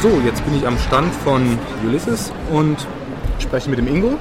[0.00, 2.76] So, jetzt bin ich am Stand von Ulysses und
[3.40, 4.16] spreche mit dem Ingo.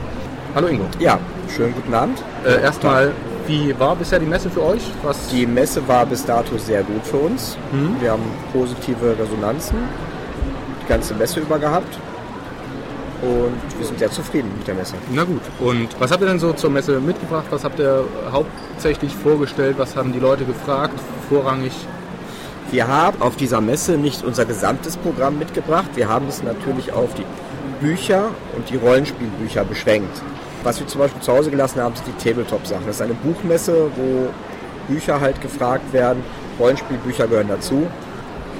[0.55, 0.85] Hallo Ingo.
[0.97, 1.19] Ja,
[1.55, 2.17] schönen guten Abend.
[2.43, 3.11] Äh, erstmal,
[3.45, 4.81] wie war bisher die Messe für euch?
[5.03, 7.59] Was die Messe war bis dato sehr gut für uns.
[7.71, 8.01] Mhm.
[8.01, 9.77] Wir haben positive Resonanzen
[10.81, 11.99] die ganze Messe über gehabt.
[13.21, 14.95] Und wir sind sehr zufrieden mit der Messe.
[15.13, 15.41] Na gut.
[15.59, 17.45] Und was habt ihr denn so zur Messe mitgebracht?
[17.51, 19.75] Was habt ihr hauptsächlich vorgestellt?
[19.77, 20.99] Was haben die Leute gefragt?
[21.29, 21.73] Vorrangig?
[22.69, 25.89] Wir haben auf dieser Messe nicht unser gesamtes Programm mitgebracht.
[25.95, 27.23] Wir haben es natürlich auf die
[27.79, 30.21] Bücher und die Rollenspielbücher beschränkt.
[30.63, 32.85] Was wir zum Beispiel zu Hause gelassen haben, sind die Tabletop-Sachen.
[32.85, 34.27] Das ist eine Buchmesse, wo
[34.91, 36.21] Bücher halt gefragt werden.
[36.59, 37.87] Rollenspielbücher gehören dazu.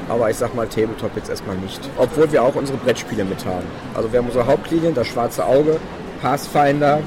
[0.07, 1.81] Aber ich sag mal Tabletop jetzt erstmal nicht.
[1.97, 3.65] Obwohl wir auch unsere Brettspiele mit haben.
[3.93, 5.81] Also wir haben unsere Hauptlinien, das Schwarze Auge,
[6.21, 6.99] Pathfinder.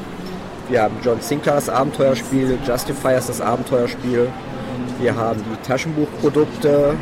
[0.68, 4.28] Wir haben John Sinclair das Abenteuerspiel, Justifiers das Abenteuerspiel.
[5.00, 6.94] Wir haben die Taschenbuchprodukte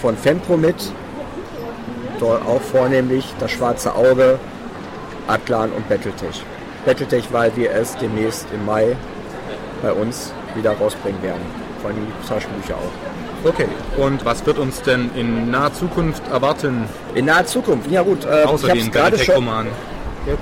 [0.00, 0.76] von Fempro mit.
[2.18, 4.38] Dort auch vornehmlich das Schwarze Auge,
[5.28, 6.42] Atlan und Battletech.
[6.84, 8.96] Battletech, weil wir es demnächst im Mai
[9.82, 11.42] bei uns wieder rausbringen werden.
[11.80, 13.48] Vor allem die Taschenbücher auch.
[13.48, 16.84] Okay, und was wird uns denn in naher Zukunft erwarten?
[17.14, 18.24] In naher Zukunft, ja gut.
[18.24, 19.70] Äh, Außer den Battletech-Romanen.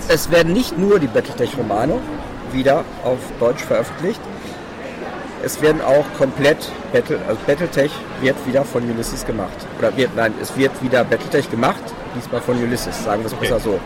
[0.09, 1.99] Es werden nicht nur die Battletech-Romane
[2.53, 4.21] wieder auf Deutsch veröffentlicht.
[5.45, 9.67] Es werden auch komplett Battle, also Battletech wird wieder von Ulysses gemacht.
[9.79, 11.83] Oder wird, nein, es wird wieder Battletech gemacht,
[12.17, 13.49] diesmal von Ulysses, sagen wir es okay.
[13.49, 13.79] besser so.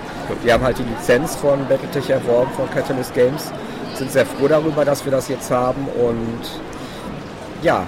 [0.42, 3.52] Wir haben halt die Lizenz von Battletech erworben, von Catalyst Games,
[3.94, 6.40] sind sehr froh darüber, dass wir das jetzt haben und
[7.62, 7.86] ja,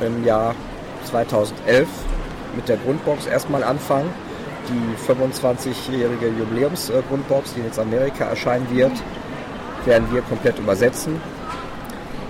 [0.00, 0.54] im Jahr
[1.04, 1.88] 2011
[2.56, 4.10] mit der Grundbox erstmal anfangen.
[4.68, 8.92] Die 25-jährige Jubiläumsgrundbox, die jetzt in Amerika erscheinen wird,
[9.84, 11.20] werden wir komplett übersetzen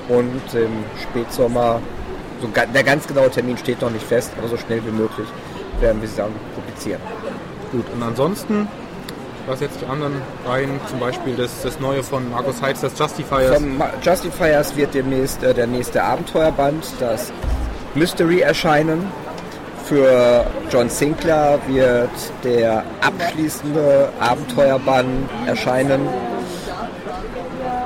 [0.09, 1.81] und im Spätsommer,
[2.41, 5.27] so der ganz genaue Termin steht noch nicht fest, aber so schnell wie möglich
[5.81, 7.01] werden wir sie dann publizieren.
[7.73, 8.69] Gut, und ansonsten,
[9.47, 13.57] was jetzt die anderen Reihen, zum Beispiel das, das neue von Markus Heitz, das Justifiers?
[13.57, 17.33] Von Justifiers wird demnächst äh, der nächste Abenteuerband, das
[17.95, 19.11] Mystery erscheinen.
[19.85, 22.11] Für John Sinclair wird
[22.45, 26.09] der abschließende Abenteuerband erscheinen.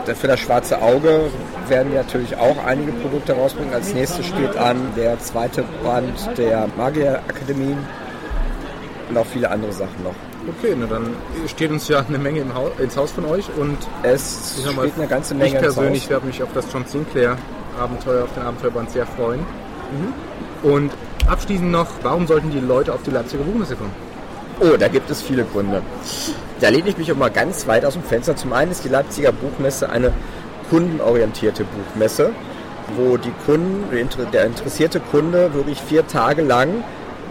[0.05, 1.31] Für das schwarze Auge
[1.69, 3.75] werden wir natürlich auch einige Produkte rausbringen.
[3.75, 7.79] Als nächstes steht an der zweite Band der Magierakademien
[9.09, 10.15] und auch viele andere Sachen noch.
[10.49, 11.15] Okay, na dann
[11.49, 15.07] steht uns ja eine Menge Haus, ins Haus von euch und es steht mal, eine
[15.09, 15.55] ganze Menge.
[15.55, 17.37] Ich persönlich werde mich auf das John Sinclair
[17.79, 19.41] Abenteuer, auf den Abenteuerband sehr freuen.
[19.41, 20.71] Mhm.
[20.71, 20.93] Und
[21.27, 23.93] abschließend noch, warum sollten die Leute auf die Leipziger Buchmesse kommen?
[24.61, 25.83] Oh, da gibt es viele Gründe.
[26.61, 28.37] Da lehne ich mich auch mal ganz weit aus dem Fenster.
[28.37, 30.13] Zum einen ist die Leipziger Buchmesse eine
[30.71, 32.31] kundenorientierte Buchmesse,
[32.97, 33.85] wo die Kunden,
[34.33, 36.85] der interessierte Kunde wirklich vier Tage lang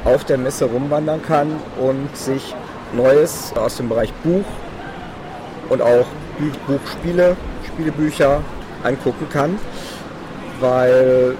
[0.03, 1.47] auf der Messe rumwandern kann
[1.79, 2.53] und sich
[2.93, 4.45] Neues aus dem Bereich Buch
[5.69, 6.05] und auch
[6.67, 7.35] Buchspiele,
[7.67, 8.41] Spielebücher
[8.83, 9.57] angucken kann,
[10.59, 11.35] weil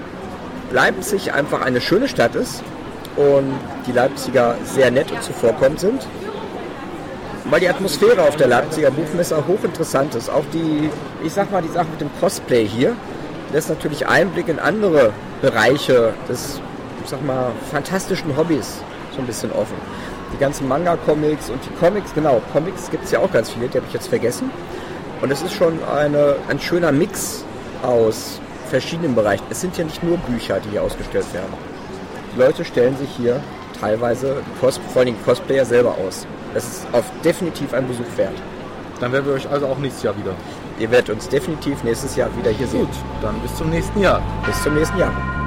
[0.72, 2.62] Leipzig einfach eine schöne Stadt ist
[3.16, 3.54] und
[3.86, 6.06] die Leipziger sehr nett und zuvorkommend sind
[7.50, 10.28] weil die Atmosphäre auf der Leipziger Buchmesse hochinteressant ist.
[10.28, 10.90] Auch die,
[11.24, 12.96] ich sag mal, die Sache mit dem Cosplay hier
[13.52, 16.60] lässt natürlich Einblick in andere Bereiche des,
[17.02, 18.78] ich sag mal, fantastischen Hobbys
[19.14, 19.76] so ein bisschen offen.
[20.32, 23.78] Die ganzen Manga-Comics und die Comics, genau, Comics gibt es ja auch ganz viele, die
[23.78, 24.50] habe ich jetzt vergessen.
[25.22, 27.44] Und es ist schon eine, ein schöner Mix
[27.82, 29.44] aus verschiedenen Bereichen.
[29.48, 31.54] Es sind ja nicht nur Bücher, die hier ausgestellt werden.
[32.34, 33.40] Die Leute stellen sich hier
[33.80, 36.26] teilweise, vor allem Cosplayer selber aus.
[36.56, 38.32] Das ist auf definitiv ein Besuch wert.
[38.98, 40.32] Dann werden wir euch also auch nächstes Jahr wieder.
[40.78, 42.86] Ihr werdet uns definitiv nächstes Jahr wieder hier sehen.
[42.86, 44.22] Gut, dann bis zum nächsten Jahr.
[44.46, 45.45] Bis zum nächsten Jahr.